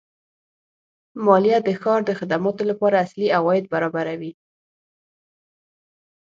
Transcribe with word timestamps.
مالیه 1.25 1.59
د 1.67 1.69
ښار 1.81 1.99
د 2.05 2.11
خدماتو 2.19 2.63
لپاره 2.71 3.01
اصلي 3.05 3.27
عواید 3.37 3.65
برابروي. 3.73 4.31